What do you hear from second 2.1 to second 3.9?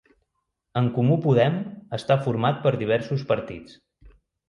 format per diversos partits.